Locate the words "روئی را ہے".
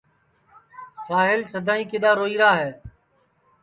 2.19-2.69